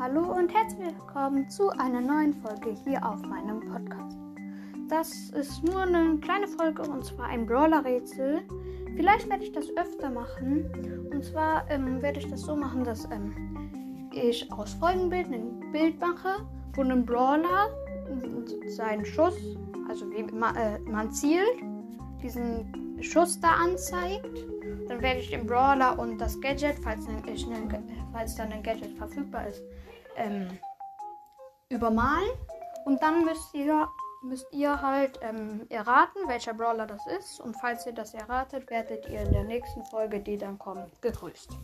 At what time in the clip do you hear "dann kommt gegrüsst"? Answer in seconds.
40.38-41.56